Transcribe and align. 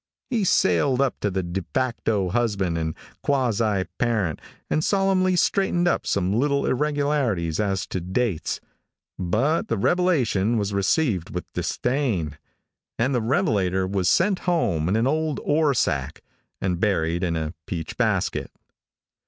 He 0.31 0.45
sailed 0.45 0.99
up 0.99 1.19
to 1.19 1.29
the 1.29 1.43
de 1.43 1.63
facto 1.75 2.29
husband 2.29 2.75
and 2.75 2.95
quasi 3.21 3.83
parent 3.99 4.41
and 4.67 4.83
solemnly 4.83 5.35
straightened 5.35 5.87
up 5.87 6.07
some 6.07 6.33
little 6.33 6.65
irregularities 6.65 7.59
as 7.59 7.85
to 7.85 8.01
dates, 8.01 8.59
but 9.19 9.67
the 9.67 9.77
revelation 9.77 10.57
was 10.57 10.73
received 10.73 11.29
with 11.29 11.45
disdain, 11.53 12.39
and 12.97 13.13
the 13.13 13.21
revelator 13.21 13.85
was 13.85 14.09
sent 14.09 14.39
home 14.49 14.89
in 14.89 14.95
an 14.95 15.05
old 15.05 15.39
ore 15.43 15.75
sack 15.75 16.23
and 16.59 16.79
buried 16.79 17.23
in 17.23 17.35
a 17.35 17.53
peach 17.67 17.95
basket. 17.95 18.49